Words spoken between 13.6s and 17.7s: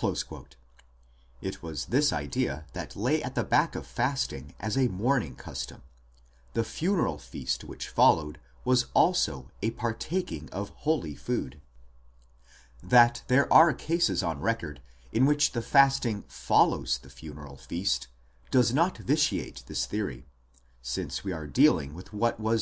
cases on record in which the fasting follows the funeral